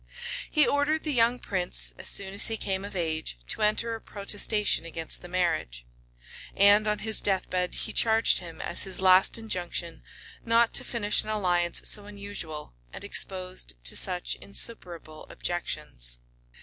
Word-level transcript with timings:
[*] 0.27 0.49
He 0.49 0.65
ordered 0.65 1.03
the 1.03 1.13
young 1.13 1.37
prince, 1.37 1.93
as 1.99 2.07
soon 2.07 2.33
as 2.33 2.47
he 2.47 2.57
came 2.57 2.83
of 2.83 2.95
age, 2.95 3.37
to 3.49 3.61
enter 3.61 3.93
a 3.93 4.01
protestation 4.01 4.83
against 4.83 5.21
the 5.21 5.27
marriage;[] 5.27 5.85
and 6.55 6.87
on 6.87 6.97
his 7.05 7.21
death 7.21 7.51
bed 7.51 7.75
he 7.75 7.93
charged 7.93 8.39
him, 8.39 8.61
as 8.61 8.81
his 8.81 8.99
last 8.99 9.37
injunction, 9.37 10.01
not 10.43 10.73
to 10.73 10.83
finish 10.83 11.21
an 11.21 11.29
alliance 11.29 11.87
so 11.87 12.05
unusual, 12.07 12.73
and 12.91 13.03
exposed 13.03 13.75
to 13.83 13.95
such 13.95 14.33
insuperable 14.41 15.27
objections. 15.29 16.17